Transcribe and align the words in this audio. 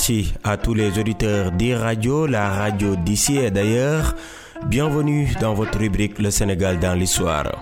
Merci 0.00 0.32
à 0.44 0.56
tous 0.56 0.72
les 0.72 0.98
auditeurs 0.98 1.52
d'e-radio, 1.52 2.26
la 2.26 2.48
radio 2.48 2.96
d'ici 2.96 3.36
et 3.36 3.50
d'ailleurs. 3.50 4.14
Bienvenue 4.64 5.28
dans 5.42 5.52
votre 5.52 5.78
rubrique 5.78 6.18
Le 6.18 6.30
Sénégal 6.30 6.78
dans 6.78 6.94
l'histoire. 6.94 7.52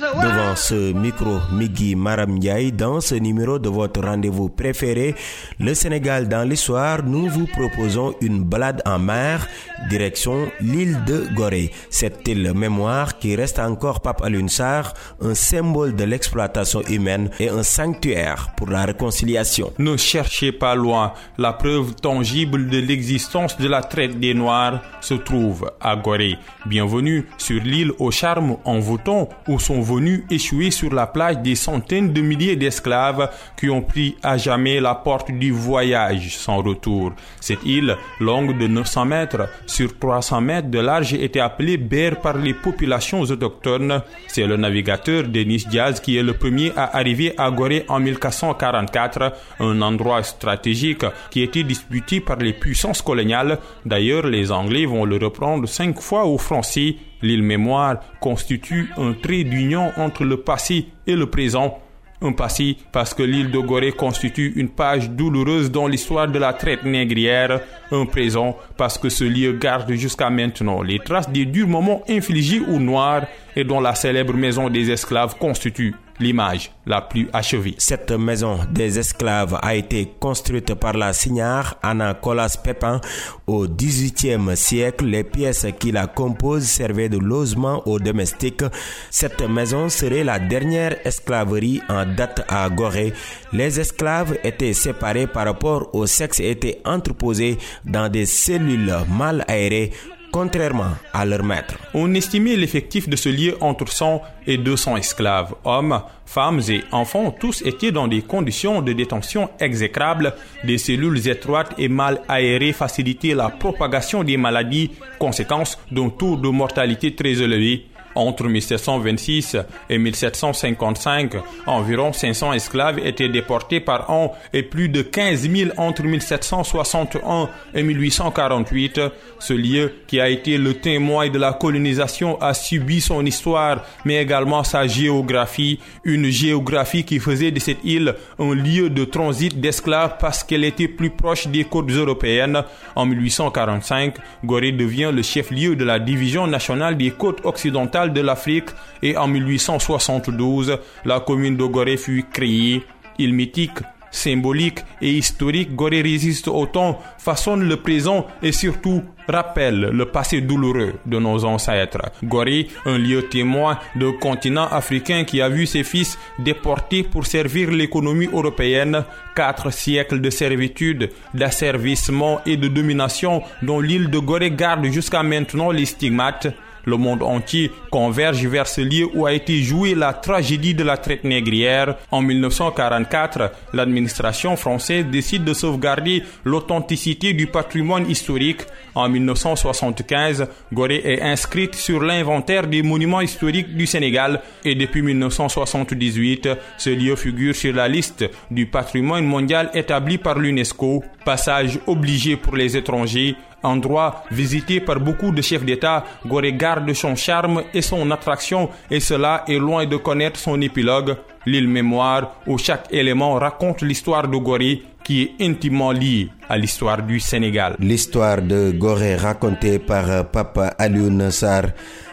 Devant 0.00 0.56
ce 0.56 0.92
micro, 0.94 1.38
Migi 1.52 1.94
Maram 1.94 2.36
Ndiaye, 2.36 2.72
dans 2.72 3.02
ce 3.02 3.14
numéro 3.14 3.58
de 3.58 3.68
votre 3.68 4.00
rendez-vous 4.00 4.48
préféré, 4.48 5.14
Le 5.60 5.74
Sénégal 5.74 6.28
dans 6.28 6.48
l'histoire, 6.48 7.02
nous 7.04 7.28
vous 7.28 7.46
proposons 7.46 8.14
une 8.22 8.42
balade 8.42 8.80
en 8.86 8.98
mer, 8.98 9.46
direction 9.90 10.48
l'île 10.62 11.04
de 11.04 11.26
Gorée. 11.34 11.72
Cette 11.90 12.26
île 12.26 12.54
mémoire 12.54 13.18
qui 13.18 13.36
reste 13.36 13.58
encore 13.58 14.00
Pape 14.00 14.22
Alunsar, 14.22 14.94
un 15.20 15.34
symbole 15.34 15.94
de 15.94 16.04
l'exploitation 16.04 16.80
humaine 16.88 17.28
et 17.38 17.50
un 17.50 17.62
sanctuaire 17.62 18.52
pour 18.56 18.70
la 18.70 18.86
réconciliation. 18.86 19.72
Ne 19.78 19.98
cherchez 19.98 20.52
pas 20.52 20.74
loin, 20.74 21.12
la 21.36 21.52
preuve 21.52 21.94
tangible 21.96 22.70
de 22.70 22.78
l'existence 22.78 23.58
de 23.58 23.68
la 23.68 23.82
traite 23.82 24.18
des 24.18 24.32
Noirs 24.32 24.80
se 25.02 25.14
trouve 25.14 25.70
à 25.82 25.96
Gorée. 25.96 26.38
Bienvenue 26.64 27.26
sur 27.36 27.62
l'île 27.62 27.92
au 27.98 28.10
charme 28.10 28.56
envoûtant 28.64 29.28
où 29.48 29.58
sont 29.58 29.81
venus 29.82 30.22
échouer 30.30 30.70
sur 30.70 30.92
la 30.92 31.06
plage 31.06 31.38
des 31.38 31.54
centaines 31.54 32.12
de 32.12 32.20
milliers 32.20 32.56
d'esclaves 32.56 33.30
qui 33.56 33.68
ont 33.70 33.82
pris 33.82 34.16
à 34.22 34.36
jamais 34.36 34.80
la 34.80 34.94
porte 34.94 35.30
du 35.30 35.52
voyage 35.52 36.36
sans 36.36 36.62
retour. 36.62 37.12
Cette 37.40 37.64
île, 37.64 37.96
longue 38.20 38.58
de 38.58 38.66
900 38.66 39.04
mètres 39.04 39.48
sur 39.66 39.98
300 39.98 40.40
mètres 40.40 40.68
de 40.68 40.78
large, 40.78 41.14
était 41.14 41.40
appelée 41.40 41.76
Ber 41.76 42.20
par 42.20 42.36
les 42.38 42.54
populations 42.54 43.20
autochtones. 43.22 44.02
C'est 44.28 44.46
le 44.46 44.56
navigateur 44.56 45.24
Denis 45.24 45.64
Diaz 45.68 46.00
qui 46.00 46.16
est 46.16 46.22
le 46.22 46.34
premier 46.34 46.72
à 46.76 46.96
arriver 46.96 47.34
à 47.38 47.50
Gorée 47.50 47.84
en 47.88 48.00
1444, 48.00 49.32
un 49.60 49.82
endroit 49.82 50.22
stratégique 50.22 51.04
qui 51.30 51.42
était 51.42 51.62
disputé 51.62 52.20
par 52.20 52.36
les 52.36 52.52
puissances 52.52 53.02
coloniales. 53.02 53.58
D'ailleurs, 53.84 54.26
les 54.26 54.50
Anglais 54.52 54.86
vont 54.86 55.04
le 55.04 55.16
reprendre 55.16 55.68
cinq 55.68 56.00
fois 56.00 56.24
aux 56.24 56.38
Français 56.38 56.96
L'île 57.22 57.42
Mémoire 57.42 58.00
constitue 58.20 58.90
un 58.96 59.12
trait 59.12 59.44
d'union 59.44 59.92
entre 59.96 60.24
le 60.24 60.38
passé 60.38 60.88
et 61.06 61.14
le 61.14 61.26
présent. 61.26 61.78
Un 62.20 62.32
passé 62.32 62.76
parce 62.92 63.14
que 63.14 63.22
l'île 63.24 63.50
de 63.50 63.58
Gorée 63.58 63.90
constitue 63.90 64.52
une 64.54 64.68
page 64.68 65.10
douloureuse 65.10 65.72
dans 65.72 65.88
l'histoire 65.88 66.28
de 66.28 66.38
la 66.38 66.52
traite 66.52 66.84
négrière. 66.84 67.60
Un 67.90 68.06
présent 68.06 68.56
parce 68.76 68.96
que 68.96 69.08
ce 69.08 69.24
lieu 69.24 69.52
garde 69.52 69.92
jusqu'à 69.92 70.30
maintenant 70.30 70.82
les 70.82 71.00
traces 71.00 71.30
des 71.30 71.46
durs 71.46 71.66
moments 71.66 72.02
infligés 72.08 72.60
aux 72.60 72.78
Noirs 72.78 73.26
et 73.56 73.64
dont 73.64 73.80
la 73.80 73.94
célèbre 73.94 74.34
maison 74.34 74.68
des 74.68 74.90
esclaves 74.90 75.36
constitue 75.38 75.94
l'image 76.20 76.70
la 76.86 77.00
plus 77.00 77.28
achevée. 77.32 77.74
Cette 77.78 78.10
maison 78.12 78.58
des 78.70 78.98
esclaves 78.98 79.58
a 79.60 79.74
été 79.74 80.12
construite 80.20 80.74
par 80.74 80.94
la 80.94 81.12
signare 81.12 81.76
Anna 81.82 82.14
Colas 82.14 82.56
Pépin 82.62 83.00
au 83.46 83.66
XVIIIe 83.66 84.56
siècle. 84.56 85.06
Les 85.06 85.24
pièces 85.24 85.66
qui 85.78 85.92
la 85.92 86.06
composent 86.06 86.66
servaient 86.66 87.08
de 87.08 87.18
logement 87.18 87.82
aux 87.86 87.98
domestiques. 87.98 88.64
Cette 89.10 89.42
maison 89.42 89.88
serait 89.88 90.24
la 90.24 90.38
dernière 90.38 90.96
esclaverie 91.06 91.80
en 91.88 92.06
date 92.06 92.44
à 92.48 92.68
Gorée. 92.68 93.12
Les 93.52 93.80
esclaves 93.80 94.38
étaient 94.44 94.74
séparés 94.74 95.26
par 95.26 95.46
rapport 95.46 95.94
au 95.94 96.06
sexe 96.06 96.40
et 96.40 96.50
étaient 96.50 96.80
entreposés 96.84 97.58
dans 97.84 98.08
des 98.08 98.26
cellules 98.26 98.94
mal 99.08 99.44
aérées 99.48 99.92
contrairement 100.32 100.96
à 101.12 101.24
leur 101.24 101.44
maître. 101.44 101.74
On 101.94 102.12
estimait 102.14 102.56
l'effectif 102.56 103.08
de 103.08 103.14
ce 103.16 103.28
lieu 103.28 103.56
entre 103.60 103.86
100 103.86 104.22
et 104.46 104.56
200 104.56 104.96
esclaves. 104.96 105.54
Hommes, 105.64 106.00
femmes 106.26 106.60
et 106.68 106.82
enfants, 106.90 107.30
tous 107.30 107.62
étaient 107.62 107.92
dans 107.92 108.08
des 108.08 108.22
conditions 108.22 108.82
de 108.82 108.92
détention 108.92 109.50
exécrables. 109.60 110.34
Des 110.64 110.78
cellules 110.78 111.28
étroites 111.28 111.74
et 111.78 111.88
mal 111.88 112.22
aérées 112.28 112.72
facilitaient 112.72 113.34
la 113.34 113.50
propagation 113.50 114.24
des 114.24 114.38
maladies, 114.38 114.90
conséquence 115.18 115.78
d'un 115.92 116.08
taux 116.08 116.36
de 116.36 116.48
mortalité 116.48 117.14
très 117.14 117.40
élevé. 117.40 117.86
Entre 118.14 118.44
1726 118.44 119.56
et 119.88 119.98
1755, 119.98 121.34
environ 121.66 122.12
500 122.12 122.52
esclaves 122.52 122.98
étaient 122.98 123.28
déportés 123.28 123.80
par 123.80 124.10
an 124.10 124.34
et 124.52 124.62
plus 124.62 124.88
de 124.88 125.02
15 125.02 125.50
000 125.50 125.70
entre 125.76 126.02
1761 126.02 127.48
et 127.74 127.82
1848. 127.82 129.00
Ce 129.38 129.52
lieu, 129.52 129.92
qui 130.06 130.20
a 130.20 130.28
été 130.28 130.58
le 130.58 130.74
témoin 130.74 131.28
de 131.28 131.38
la 131.38 131.52
colonisation, 131.52 132.40
a 132.40 132.54
subi 132.54 133.00
son 133.00 133.24
histoire, 133.24 133.84
mais 134.04 134.22
également 134.22 134.62
sa 134.62 134.86
géographie, 134.86 135.80
une 136.04 136.30
géographie 136.30 137.04
qui 137.04 137.18
faisait 137.18 137.50
de 137.50 137.58
cette 137.58 137.84
île 137.84 138.14
un 138.38 138.54
lieu 138.54 138.90
de 138.90 139.04
transit 139.04 139.58
d'esclaves 139.58 140.16
parce 140.20 140.44
qu'elle 140.44 140.64
était 140.64 140.88
plus 140.88 141.10
proche 141.10 141.46
des 141.48 141.64
côtes 141.64 141.90
européennes. 141.90 142.62
En 142.94 143.06
1845, 143.06 144.16
Gorée 144.44 144.72
devient 144.72 145.10
le 145.12 145.22
chef-lieu 145.22 145.76
de 145.76 145.84
la 145.84 145.98
division 145.98 146.46
nationale 146.46 146.96
des 146.96 147.10
côtes 147.10 147.44
occidentales 147.44 148.01
de 148.10 148.20
l'Afrique 148.20 148.70
et 149.02 149.16
en 149.16 149.28
1872, 149.28 150.78
la 151.04 151.20
commune 151.20 151.56
de 151.56 151.64
Gorée 151.64 151.96
fut 151.96 152.24
créée. 152.32 152.82
Il 153.18 153.34
mythique, 153.34 153.78
symbolique 154.12 154.80
et 155.00 155.10
historique, 155.10 155.74
Gorée 155.74 156.02
résiste 156.02 156.46
au 156.46 156.66
temps, 156.66 157.00
façonne 157.18 157.68
le 157.68 157.76
présent 157.78 158.26
et 158.42 158.52
surtout 158.52 159.02
rappelle 159.26 159.90
le 159.92 160.04
passé 160.06 160.40
douloureux 160.40 160.94
de 161.06 161.18
nos 161.18 161.44
ancêtres. 161.44 162.10
Gorée, 162.22 162.68
un 162.84 162.98
lieu 162.98 163.28
témoin 163.28 163.78
de 163.96 164.10
continent 164.10 164.68
africain 164.70 165.24
qui 165.24 165.40
a 165.40 165.48
vu 165.48 165.66
ses 165.66 165.84
fils 165.84 166.18
déportés 166.38 167.02
pour 167.02 167.26
servir 167.26 167.70
l'économie 167.70 168.28
européenne, 168.32 169.04
quatre 169.34 169.72
siècles 169.72 170.20
de 170.20 170.30
servitude, 170.30 171.10
d'asservissement 171.34 172.40
et 172.46 172.56
de 172.56 172.68
domination 172.68 173.42
dont 173.62 173.80
l'île 173.80 174.10
de 174.10 174.18
Gorée 174.18 174.50
garde 174.50 174.84
jusqu'à 174.86 175.22
maintenant 175.22 175.70
les 175.70 175.86
stigmates 175.86 176.48
le 176.84 176.96
monde 176.96 177.22
entier 177.22 177.70
converge 177.90 178.44
vers 178.46 178.66
ce 178.66 178.80
lieu 178.80 179.08
où 179.14 179.26
a 179.26 179.32
été 179.32 179.62
jouée 179.62 179.94
la 179.94 180.12
tragédie 180.12 180.74
de 180.74 180.84
la 180.84 180.96
traite 180.96 181.24
négrière. 181.24 181.96
En 182.10 182.22
1944, 182.22 183.52
l'administration 183.72 184.56
française 184.56 185.06
décide 185.06 185.44
de 185.44 185.54
sauvegarder 185.54 186.22
l'authenticité 186.44 187.32
du 187.32 187.46
patrimoine 187.46 188.08
historique. 188.10 188.62
En 188.94 189.08
1975, 189.08 190.46
Gorée 190.72 191.02
est 191.04 191.22
inscrite 191.22 191.74
sur 191.74 192.02
l'inventaire 192.02 192.66
des 192.66 192.82
monuments 192.82 193.20
historiques 193.20 193.74
du 193.76 193.86
Sénégal 193.86 194.40
et 194.64 194.74
depuis 194.74 195.02
1978, 195.02 196.48
ce 196.78 196.90
lieu 196.90 197.16
figure 197.16 197.54
sur 197.54 197.74
la 197.74 197.88
liste 197.88 198.24
du 198.50 198.66
patrimoine 198.66 199.24
mondial 199.24 199.70
établi 199.74 200.18
par 200.18 200.38
l'UNESCO. 200.38 201.02
Passage 201.24 201.78
obligé 201.86 202.36
pour 202.36 202.56
les 202.56 202.76
étrangers 202.76 203.36
endroit 203.62 204.24
visité 204.30 204.80
par 204.80 205.00
beaucoup 205.00 205.32
de 205.32 205.42
chefs 205.42 205.64
d'État, 205.64 206.04
Gorée 206.26 206.52
garde 206.52 206.92
son 206.92 207.16
charme 207.16 207.62
et 207.74 207.82
son 207.82 208.10
attraction 208.10 208.68
et 208.90 209.00
cela 209.00 209.44
est 209.48 209.58
loin 209.58 209.86
de 209.86 209.96
connaître 209.96 210.38
son 210.38 210.60
épilogue, 210.60 211.16
l'île 211.46 211.68
mémoire 211.68 212.36
où 212.46 212.58
chaque 212.58 212.86
élément 212.90 213.34
raconte 213.34 213.82
l'histoire 213.82 214.28
de 214.28 214.36
Gorée 214.36 214.82
qui 215.04 215.22
est 215.22 215.44
intimement 215.44 215.92
liée 215.92 216.28
à 216.52 216.58
l'histoire 216.58 217.02
du 217.02 217.18
Sénégal. 217.18 217.76
L'histoire 217.80 218.42
de 218.42 218.72
Gorée 218.72 219.16
racontée 219.16 219.78
par 219.78 220.26
Papa 220.30 220.74
Alioune 220.78 221.30
Sarr. 221.30 221.68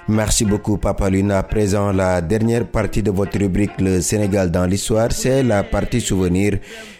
Merci 0.07 0.43
beaucoup 0.45 0.77
Papa 0.77 1.07
Luna. 1.09 1.37
À 1.39 1.43
présent, 1.43 1.91
la 1.91 2.19
dernière 2.21 2.65
partie 2.65 3.03
de 3.03 3.11
votre 3.11 3.37
rubrique 3.37 3.79
Le 3.79 4.01
Sénégal 4.01 4.49
dans 4.49 4.65
l'histoire, 4.65 5.11
c'est 5.11 5.43
la 5.43 5.61
partie 5.61 6.01
souvenir 6.01 6.57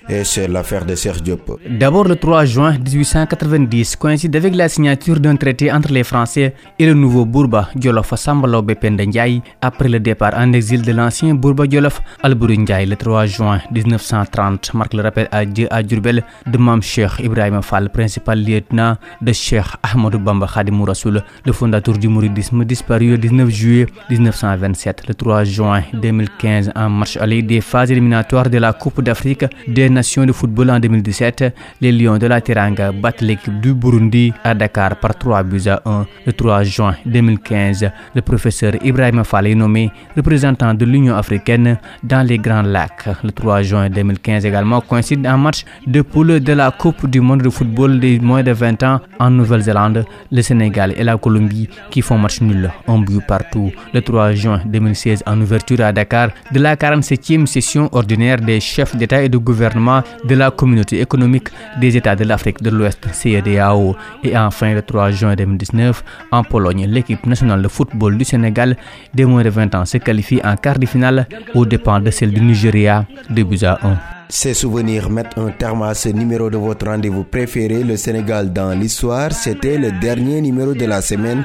et 0.08 0.24
c'est 0.24 0.48
l'affaire 0.48 0.86
de 0.86 0.94
Serge 0.96 1.22
Diop. 1.24 1.60
D'abord, 1.70 2.04
le 2.08 2.16
3 2.16 2.46
juin 2.46 2.78
1890 2.78 3.96
coïncide 3.96 4.36
avec 4.36 4.56
la 4.56 4.68
signature 4.70 5.20
d'un 5.20 5.36
traité 5.36 5.72
entre 5.72 5.92
les 5.92 6.04
Français 6.04 6.54
et 6.78 6.86
le 6.86 6.94
nouveau 6.94 7.26
Bourba 7.26 7.70
Djolof 7.76 8.14
Sambalo 8.16 8.62
Bepende 8.62 9.02
Ndiaye 9.02 9.42
après 9.62 9.90
le 9.90 10.00
départ 10.00 10.34
en 10.36 10.52
exil 10.54 10.82
de 10.84 10.92
l'ancien 10.92 11.34
Bourba 11.36 11.66
Djolof 11.70 12.02
Ndiaye 12.24 12.86
le 12.88 12.96
3 12.96 13.26
juin 13.28 13.60
1930 13.72 14.74
marque 14.76 14.94
le 14.94 15.02
rappel 15.04 15.28
à 15.32 15.46
Dieu 15.46 15.68
à 15.72 15.82
Djurbel 15.84 16.24
de 16.48 16.58
Mam 16.58 16.82
Cheikh 16.82 17.20
Ibrahim 17.30 17.62
Fall, 17.62 17.90
principal 17.90 18.44
lieutenant 18.44 18.96
de 19.22 19.32
Cheikh 19.32 19.66
Ahmadou 19.84 20.20
Bamba 20.20 20.48
Khadim 20.48 20.84
Rassoul, 20.84 21.22
le 21.46 21.52
fondateur 21.54 21.98
du 21.98 22.08
mouridisme 22.08 22.66
disparu 22.66 23.12
le 23.12 23.18
19 23.18 23.50
juillet 23.50 23.86
1927. 24.10 25.08
Le 25.08 25.14
3 25.14 25.44
juin 25.44 25.84
2015, 25.94 26.72
en 26.76 26.90
marche 26.90 27.18
allée 27.18 27.42
des 27.44 27.62
phases 27.62 27.92
éliminatoires 27.92 28.50
de 28.50 28.58
la 28.58 28.74
Coupe 28.74 29.02
d'Afrique 29.02 29.46
des 29.68 29.90
de 29.90 30.32
football 30.32 30.72
en 30.72 30.80
2017, 30.80 31.54
les 31.82 31.92
Lions 31.92 32.18
de 32.18 32.28
la 32.28 32.42
Teranga 32.42 32.92
battent 32.92 33.22
l'équipe 33.22 33.60
du 33.62 33.74
Burundi 33.74 34.34
à 34.44 34.54
Dakar 34.56 34.96
par 35.00 35.16
3 35.18 35.44
buts 35.44 35.68
à 35.68 35.82
1 35.86 36.06
le 36.26 36.34
3 36.34 36.64
juin 36.64 36.96
2015. 37.06 37.92
Le 38.16 38.22
professeur 38.22 38.74
Ibrahim 38.84 39.24
Fall 39.24 39.48
est 39.48 39.56
nommé 39.56 39.92
représentant 40.16 40.74
de 40.74 40.86
l'Union 40.86 41.16
africaine 41.16 41.78
dans 42.04 42.26
les 42.26 42.38
Grands 42.38 42.62
Lacs. 42.64 43.08
Le 43.24 43.32
3 43.32 43.62
juin 43.62 43.90
2015 43.90 44.46
également 44.46 44.82
coïncide 44.82 45.26
un 45.26 45.38
match 45.38 45.66
de 45.86 46.02
poule 46.02 46.40
de 46.40 46.54
la 46.54 46.72
Coupe 46.72 47.06
du 47.10 47.22
monde 47.22 47.42
de 47.42 47.50
football 47.50 48.00
des 48.00 48.20
moins 48.20 48.44
de 48.44 48.52
20 48.52 48.84
ans 48.84 49.00
en 49.20 49.30
Nouvelle-Zélande, 49.32 50.06
le 50.32 50.42
Sénégal 50.42 50.94
et 50.98 51.04
la 51.04 51.18
Colombie 51.18 51.68
qui 51.90 52.02
font 52.02 52.18
match 52.18 52.42
nul 52.42 52.70
un 52.88 53.00
but 53.00 53.22
partout. 53.28 53.72
Le 53.94 54.02
3 54.02 54.34
juin 54.34 54.62
2016, 54.66 55.24
en 55.26 55.40
ouverture 55.42 55.82
à 55.82 55.92
Dakar 55.92 56.30
de 56.52 56.60
la 56.60 56.76
47e 56.76 57.46
session 57.46 57.90
ordinaire 57.92 58.38
des 58.40 58.60
chefs 58.60 58.96
d'État 58.96 59.22
et 59.24 59.30
de 59.30 59.38
gouvernement 59.38 60.04
de 60.24 60.36
la 60.36 60.52
communauté 60.52 61.02
économique 61.02 61.50
des 61.80 61.98
États 61.98 62.16
de 62.16 62.24
l'Afrique 62.24 62.62
de 62.62 62.70
l'Ouest, 62.70 63.08
CEDEAO. 63.12 63.96
Et 64.24 64.38
enfin, 64.38 64.74
le 64.74 64.82
3 64.82 65.12
juin 65.12 65.36
2019, 65.36 66.04
en 66.32 66.44
Pologne, 66.44 66.86
l'équipe 66.88 67.26
nationale 67.26 67.62
de 67.62 67.68
football 67.68 68.18
du 68.18 68.26
Sénégal 68.26 68.78
des 69.14 69.26
moins 69.26 69.44
de 69.44 69.50
20 69.50 69.76
ans 69.76 69.86
se 69.86 69.98
qualifie 69.98 70.40
en 70.44 70.56
quart 70.56 70.78
de 70.80 70.86
finale 70.86 71.28
aux 71.56 71.66
dépens 71.66 72.00
de 72.00 72.12
celle 72.12 72.32
du 72.34 72.42
Nigeria, 72.42 73.06
2 73.30 73.44
buts 73.44 73.64
à 73.66 73.80
1. 73.86 74.19
Ces 74.32 74.54
souvenirs 74.54 75.10
mettent 75.10 75.38
un 75.40 75.50
terme 75.50 75.82
à 75.82 75.96
ce 75.96 76.10
numéro 76.10 76.52
de 76.52 76.58
votre 76.58 76.86
rendez-vous 76.86 77.24
préféré, 77.24 77.84
le 77.84 77.98
Sénégal 77.98 78.54
dans 78.54 78.78
l'histoire. 78.80 79.32
C'était 79.32 79.80
le 79.80 79.92
dernier 79.92 80.40
numéro 80.40 80.74
de 80.76 80.86
la 80.86 81.02
semaine 81.02 81.44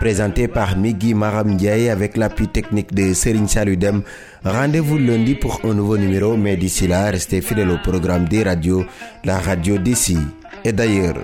présenté 0.00 0.48
par 0.48 0.76
Migui 0.78 1.12
Maram 1.12 1.50
Ndiaye 1.52 1.90
avec 1.90 2.16
l'appui 2.16 2.48
technique 2.48 2.94
de 2.94 3.12
Serine 3.12 3.48
Saludem. 3.48 4.00
Rendez-vous 4.44 4.96
lundi 4.96 5.34
pour 5.34 5.60
un 5.64 5.74
nouveau 5.74 5.98
numéro, 5.98 6.36
mais 6.38 6.56
d'ici 6.56 6.88
là, 6.88 7.10
restez 7.10 7.42
fidèles 7.42 7.70
au 7.70 7.76
programme 7.78 8.24
des 8.24 8.42
radios, 8.44 8.86
la 9.24 9.38
radio 9.38 9.76
d'ici 9.76 10.16
et 10.64 10.72
d'ailleurs. 10.72 11.16